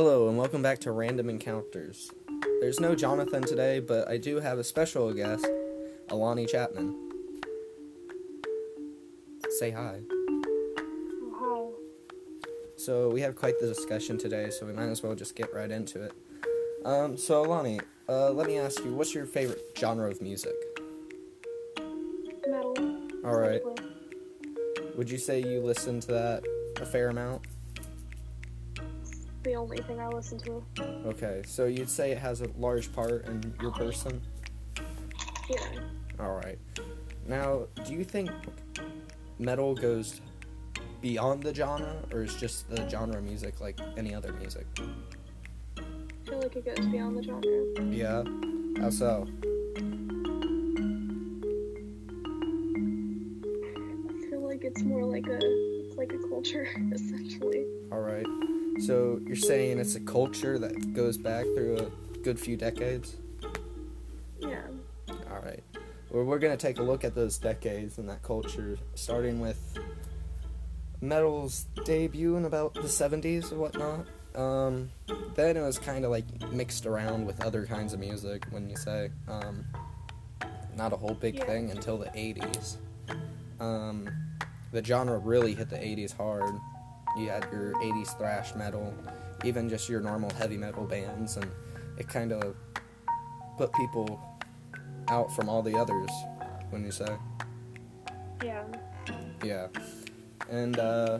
[0.00, 2.12] Hello, and welcome back to Random Encounters.
[2.60, 5.44] There's no Jonathan today, but I do have a special guest,
[6.08, 6.94] Alani Chapman.
[9.58, 9.98] Say hi.
[11.34, 11.74] Oh,
[12.76, 15.68] So, we have quite the discussion today, so we might as well just get right
[15.68, 16.12] into it.
[16.84, 20.54] Um, so, Alani, uh, let me ask you, what's your favorite genre of music?
[22.46, 23.00] Metal.
[23.24, 23.62] Alright.
[24.96, 26.44] Would you say you listen to that
[26.80, 27.42] a fair amount?
[29.48, 30.62] The only thing I listen to.
[31.06, 34.20] Okay, so you'd say it has a large part in your person?
[35.48, 35.64] Yeah.
[36.20, 36.58] Alright.
[37.26, 38.30] Now, do you think
[39.38, 40.20] metal goes
[41.00, 44.66] beyond the genre, or is just the genre music like any other music?
[45.78, 45.82] I
[46.28, 47.90] feel like it goes beyond the genre.
[47.90, 48.24] Yeah.
[48.82, 49.26] How so?
[54.04, 57.64] I feel like it's more like a it's like a culture essentially.
[57.90, 58.26] Alright.
[58.80, 63.16] So you're saying it's a culture that goes back through a good few decades?
[64.40, 64.62] Yeah.
[65.30, 65.64] Alright.
[66.10, 69.78] Well, we're going to take a look at those decades and that culture, starting with
[71.00, 74.06] metal's debut in about the 70s or whatnot.
[74.34, 74.90] Um,
[75.34, 78.76] then it was kind of like mixed around with other kinds of music, when you
[78.76, 79.10] say.
[79.26, 79.64] Um,
[80.76, 81.46] not a whole big Yeah.
[81.46, 82.76] thing until the 80s.
[83.60, 84.08] Um,
[84.72, 86.54] the genre really hit the 80s hard.
[87.18, 88.94] You had your 80s thrash metal,
[89.44, 91.50] even just your normal heavy metal bands, and
[91.98, 92.54] it kind of
[93.56, 94.20] put people
[95.08, 96.10] out from all the others,
[96.70, 97.16] wouldn't you say.
[98.44, 98.64] Yeah.
[99.42, 99.66] Yeah.
[100.48, 101.18] And uh,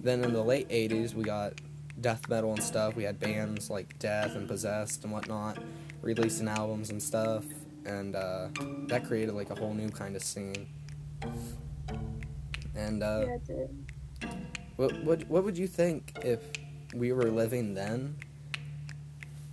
[0.00, 1.54] then in the late 80s, we got
[2.00, 2.94] death metal and stuff.
[2.94, 5.58] We had bands like Death and Possessed and whatnot
[6.02, 7.44] releasing albums and stuff.
[7.84, 8.48] And uh,
[8.88, 10.66] that created like a whole new kind of scene.
[12.74, 14.57] And uh, yeah, it did.
[14.78, 16.40] What, what, what would you think if
[16.94, 18.14] we were living then?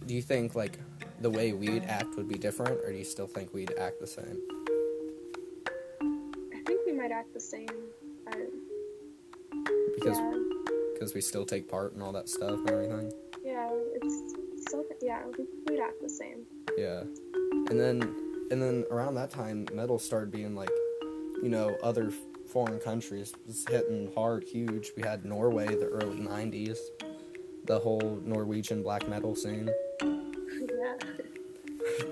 [0.05, 0.77] Do you think like
[1.19, 4.05] the way we'd act would be different, or do you still think we'd act the
[4.05, 4.39] same?
[6.53, 7.67] I think we might act the same.
[8.27, 8.45] I,
[9.95, 10.39] Because yeah.
[10.93, 13.11] because we still take part in all that stuff and everything.
[13.43, 13.67] Yeah.
[13.95, 14.35] It's
[14.71, 15.23] so yeah.
[15.37, 16.45] We, we'd act the same.
[16.77, 17.01] Yeah.
[17.71, 18.03] And then
[18.51, 20.69] and then around that time metal started being like,
[21.41, 22.11] you know, other
[22.47, 24.91] foreign countries was hitting hard, huge.
[24.95, 26.77] We had Norway the early 90s.
[27.65, 29.69] The whole Norwegian black metal scene.
[30.01, 30.95] yeah.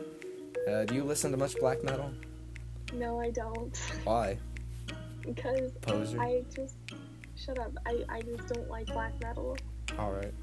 [0.66, 2.09] Uh, do you listen to much black metal?
[2.94, 3.77] No, I don't.
[4.05, 4.38] Why?
[5.25, 6.19] because Poser.
[6.19, 6.75] I just
[7.35, 7.71] shut up.
[7.85, 9.57] I I just don't like black metal.
[9.97, 10.33] All right.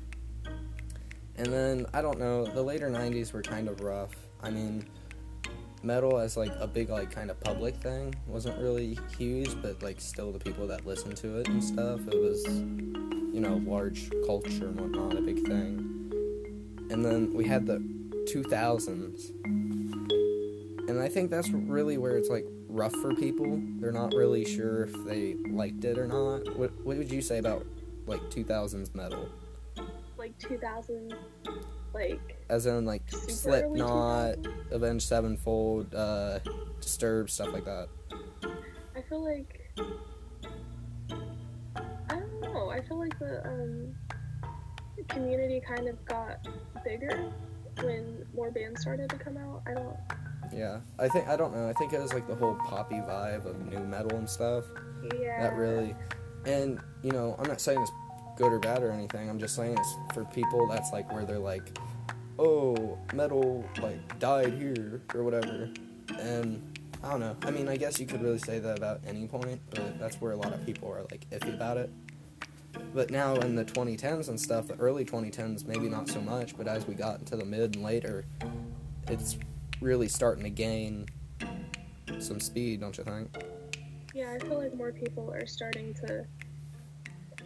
[1.37, 2.45] And then I don't know.
[2.47, 4.15] The later '90s were kind of rough.
[4.43, 4.87] I mean,
[5.83, 10.01] metal as like a big like kind of public thing wasn't really huge, but like
[10.01, 14.67] still the people that listened to it and stuff, it was you know large culture
[14.67, 15.87] and whatnot, a big thing.
[16.91, 17.79] And then we had the
[18.33, 19.31] 2000s,
[20.89, 23.61] and I think that's really where it's like rough for people.
[23.79, 26.57] They're not really sure if they liked it or not.
[26.57, 27.67] What What would you say about
[28.07, 29.29] like 2000s metal?
[30.19, 31.15] Like 2000,
[31.95, 34.71] like As in like Slipknot, 2000s.
[34.73, 36.39] Avenged Sevenfold, uh,
[36.81, 37.89] Disturbed, stuff like that.
[38.97, 39.69] I feel like
[42.09, 42.71] I don't know.
[42.71, 43.95] I feel like the um,
[45.09, 46.47] community kind of got
[46.85, 47.31] bigger
[47.83, 49.63] when more bands started to come out.
[49.67, 49.97] I don't.
[50.53, 51.69] Yeah, I think I don't know.
[51.69, 54.65] I think it was like the whole poppy vibe of nu metal and stuff
[55.21, 55.43] Yeah.
[55.43, 55.95] that really,
[56.45, 57.93] and you know, I'm not saying it's
[58.41, 59.29] good or bad or anything.
[59.29, 61.79] I'm just saying it's for people that's like where they're like,
[62.39, 65.69] oh, metal like died here or whatever,
[66.19, 67.37] and I don't know.
[67.43, 70.33] I mean, I guess you could really say that about any point, but that's where
[70.33, 71.91] a lot of people are like iffy about it.
[72.95, 76.67] But now in the 2010s and stuff, the early 2010s, maybe not so much, but
[76.67, 78.25] as we got into the mid and later,
[79.09, 79.37] it's
[79.83, 81.07] really starting to gain
[82.19, 83.29] some speed, don't you think?
[84.15, 86.25] Yeah, I feel like more people are starting to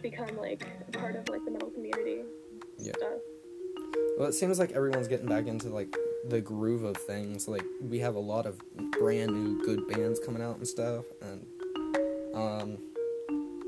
[0.01, 2.23] become like a part of like the metal community
[2.77, 2.93] Yeah.
[2.97, 3.19] stuff.
[4.17, 5.95] Well, it seems like everyone's getting back into like
[6.29, 7.47] the groove of things.
[7.47, 8.59] Like we have a lot of
[8.99, 11.45] brand new good bands coming out and stuff, and
[12.33, 12.77] um,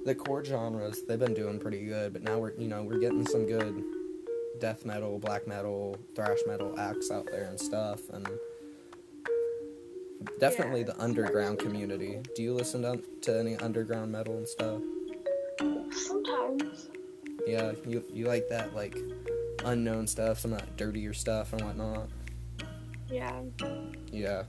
[0.05, 2.13] the core genres they've been doing pretty good.
[2.13, 3.83] But now we're you know we're getting some good
[4.59, 8.27] death metal, black metal, thrash metal acts out there and stuff, and
[10.39, 12.19] definitely Yeah, the underground community.
[12.35, 14.81] Do you listen to, to any underground metal and stuff?
[15.59, 16.89] Sometimes.
[17.45, 18.97] Yeah, you you like that like
[19.65, 22.09] unknown stuff, some of that dirtier stuff and whatnot.
[23.09, 23.41] Yeah.
[24.11, 24.43] Yeah.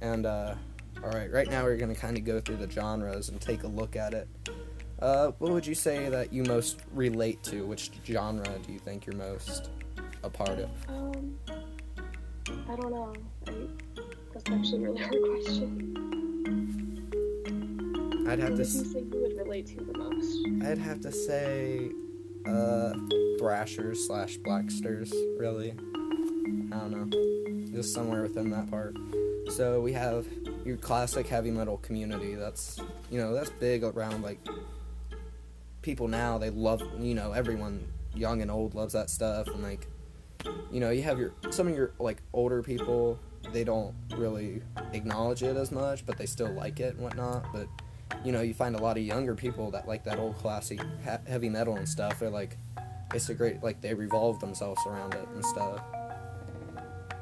[0.00, 0.54] And uh
[1.02, 3.64] all right, right now we're going to kind of go through the genres and take
[3.64, 4.26] a look at it.
[5.00, 7.66] Uh, what would you say that you most relate to?
[7.66, 9.70] Which genre do you think you're most
[10.22, 10.70] a part of?
[10.88, 11.36] Um,
[12.70, 13.12] I don't know.
[13.46, 13.52] I,
[14.32, 16.00] that's actually a really hard question.
[18.26, 18.64] I'd have to.
[19.54, 20.66] Relate to the most?
[20.66, 21.90] I'd have to say,
[22.46, 22.92] uh,
[23.38, 25.12] Thrashers slash Blacksters.
[25.38, 25.72] Really,
[26.72, 28.96] I don't know, just somewhere within that part.
[29.50, 30.26] So we have
[30.64, 32.34] your classic heavy metal community.
[32.34, 32.80] That's
[33.10, 34.40] you know that's big around like
[35.82, 36.38] people now.
[36.38, 39.46] They love you know everyone, young and old, loves that stuff.
[39.46, 39.86] And like,
[40.72, 43.18] you know, you have your some of your like older people.
[43.52, 44.62] They don't really
[44.94, 47.44] acknowledge it as much, but they still like it and whatnot.
[47.52, 47.68] But
[48.22, 50.80] you know, you find a lot of younger people that like that old classic
[51.26, 52.20] heavy metal and stuff.
[52.20, 52.56] They're like,
[53.14, 55.80] it's a great like they revolve themselves around it and stuff.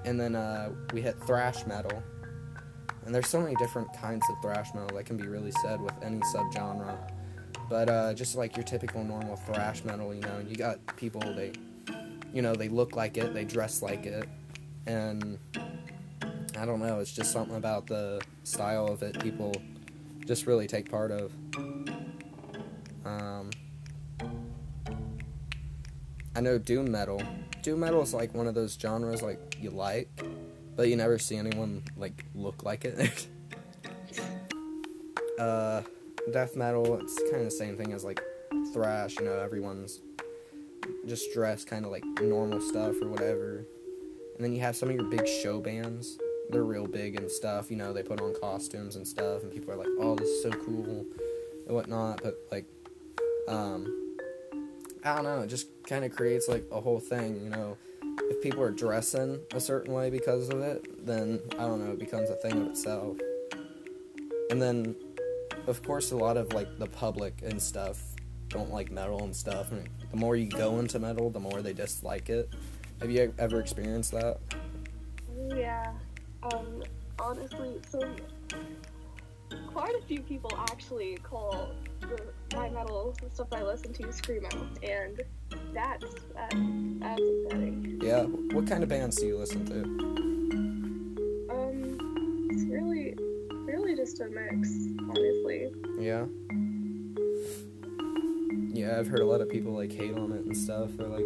[0.05, 2.03] And then uh, we hit thrash metal,
[3.05, 5.95] and there's so many different kinds of thrash metal that can be really said with
[6.03, 6.97] any subgenre.
[7.69, 11.53] But uh, just like your typical normal thrash metal, you know, you got people they,
[12.33, 14.29] you know, they look like it, they dress like it,
[14.87, 15.39] and
[16.59, 19.55] I don't know, it's just something about the style of it people
[20.27, 21.33] just really take part of.
[23.05, 23.51] Um,
[26.35, 27.23] I know doom metal.
[27.63, 30.09] Doom metal is like one of those genres like you like,
[30.77, 33.27] but you never see anyone like look like it.
[35.39, 35.83] uh,
[36.33, 38.23] death metal, it's kind of the same thing as like
[38.73, 39.17] thrash.
[39.19, 40.01] You know, everyone's
[41.07, 43.65] just dressed kind of like normal stuff or whatever.
[44.37, 46.19] And then you have some of your big show bands.
[46.51, 47.71] They're real big and stuff.
[47.71, 50.43] You know, they put on costumes and stuff, and people are like, "Oh, this is
[50.43, 51.07] so cool,"
[51.67, 52.23] and whatnot.
[52.23, 52.67] But like,
[53.49, 54.17] um,
[55.05, 55.41] I don't know.
[55.41, 57.43] It just kind of creates like a whole thing.
[57.43, 61.85] You know, if people are dressing a certain way because of it, then I don't
[61.85, 61.93] know.
[61.93, 63.17] It becomes a thing of itself.
[64.51, 64.95] And then,
[65.67, 67.99] of course, a lot of like the public and stuff
[68.49, 69.71] don't like metal and stuff.
[70.11, 72.51] The more you go into metal, the more they dislike it.
[73.01, 74.39] Have you ever experienced that?
[75.49, 75.93] Yeah.
[76.43, 76.83] Um,
[77.19, 78.01] honestly, so
[79.67, 82.19] quite a few people actually call the
[82.57, 85.23] my metal the stuff I listen to screamo, and
[85.73, 86.05] that's
[86.35, 86.51] that,
[87.01, 88.01] that's upsetting.
[88.03, 88.23] Yeah.
[88.23, 89.83] What kind of bands do you listen to?
[91.55, 93.15] Um, it's really,
[93.65, 94.69] really just a mix,
[95.09, 95.71] honestly.
[95.99, 96.27] Yeah.
[98.75, 100.91] Yeah, I've heard a lot of people like hate on it and stuff.
[100.99, 101.25] Or like,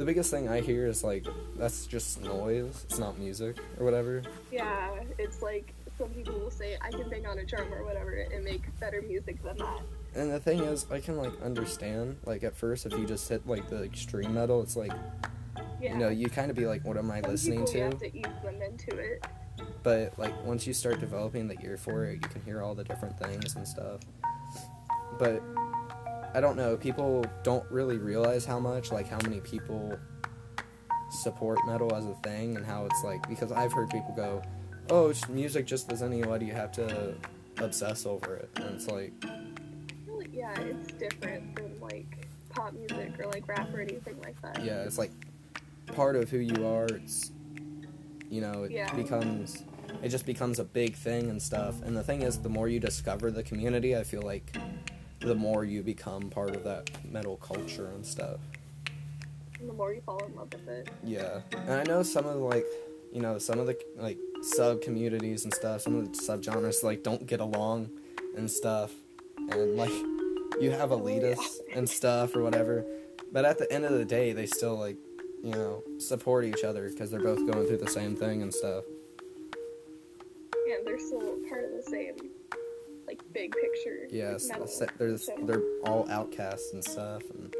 [0.00, 1.26] the biggest thing I hear is like,
[1.58, 2.86] that's just noise.
[2.88, 4.22] It's not music or whatever.
[4.50, 4.88] Yeah,
[5.18, 8.42] it's like some people will say I can bang on a drum or whatever and
[8.42, 9.80] make better music than that.
[10.14, 12.16] And the thing is, I can like understand.
[12.24, 14.92] Like at first, if you just hit like the extreme metal, it's like,
[15.82, 15.92] Yeah.
[15.92, 17.84] you know, you kind of be like, what am I Some listening people, You to?
[17.90, 19.22] have to ease them into it.
[19.82, 22.84] But like once you start developing the ear for it, you can hear all the
[22.84, 24.00] different things and stuff.
[25.18, 25.42] But
[26.34, 29.98] I don't know, people don't really realize how much like how many people
[31.10, 34.42] support metal as a thing and how it's like because I've heard people go,
[34.90, 37.14] "Oh, it's music just as any why do you have to
[37.58, 39.12] obsess over it?" And it's like,
[40.32, 44.62] yeah, it's different than like pop music or like rap or anything like that.
[44.64, 45.10] yeah, it's like
[45.94, 46.86] part of who you are.
[46.86, 47.32] It's
[48.30, 48.94] you know, it Yeah.
[48.94, 49.64] becomes
[50.02, 51.82] it just becomes a big thing and stuff.
[51.82, 54.56] And the thing is, the more you discover the community, I feel like
[55.20, 58.38] the more you become part of that metal culture and stuff.
[59.58, 60.88] And the more you fall in love with it.
[61.04, 62.64] Yeah, and I know some of the, like,
[63.12, 65.82] you know, some of the like sub communities and stuff.
[65.82, 67.90] Some of the subgenres like don't get along
[68.36, 68.92] and stuff,
[69.36, 69.92] and like
[70.60, 70.96] you have yeah.
[70.96, 72.84] elitists and stuff or whatever.
[73.32, 74.96] But at the end of the day, they still like,
[75.42, 78.84] you know, support each other because they're both going through the same thing and stuff.
[80.52, 82.14] And they're still part of the same
[83.40, 84.06] big picture.
[84.10, 84.68] Yes, metal.
[84.98, 87.54] they're So- they're all outcasts and stuff, and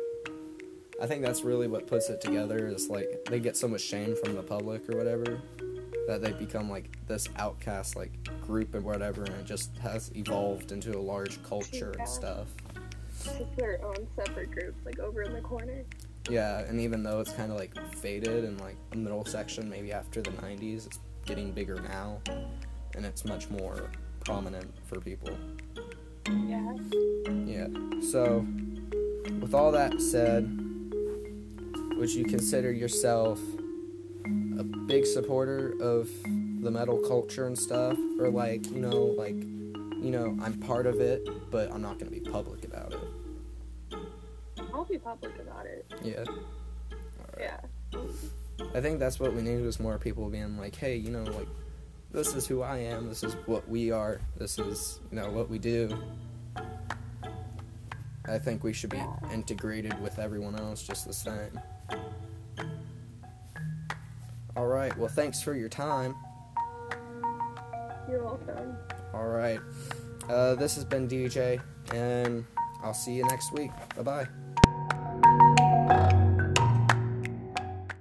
[1.01, 2.67] I think that's really what puts it together.
[2.69, 5.41] Is like they get so much shame from the public or whatever
[6.07, 10.73] that they become like this outcast like group or whatever, and it just has evolved
[10.73, 12.01] into a large culture Yeah.
[12.03, 12.49] and stuff.
[13.09, 15.85] It's just their own separate group, like over in the corner.
[16.29, 19.93] Yeah, and even though it's kind of like faded and like the middle section, maybe
[19.93, 22.21] after the '90s, it's getting bigger now,
[22.95, 23.91] and it's much more
[24.25, 25.37] prominent for people.
[26.29, 26.75] Yeah.
[27.47, 27.67] Yeah.
[28.11, 28.47] So,
[29.41, 30.45] with all that said,
[31.97, 33.39] would you consider yourself
[34.59, 36.09] a big supporter of
[36.63, 41.01] the metal culture and stuff, or like you know, like you know, I'm part of
[41.01, 43.99] it, but I'm not gonna be public about it.
[44.73, 45.91] I'll be public about it.
[46.03, 46.25] Yeah.
[47.39, 47.61] Yeah.
[48.75, 51.49] I think that's what we need is more people being like, hey, you know, like
[52.13, 53.09] this is who I am.
[53.09, 54.21] This is what we are.
[54.37, 55.97] This is you know what we do.
[58.27, 59.03] I think we should be
[59.33, 61.61] integrated with everyone else just the same.
[64.57, 64.97] All right.
[64.97, 66.15] Well, thanks for your time.
[68.09, 68.77] You're welcome.
[69.15, 69.61] All right.
[70.29, 71.61] Uh, this has been DJ,
[71.93, 72.45] and
[72.83, 73.71] I'll see you next week.
[73.97, 74.40] Bye bye.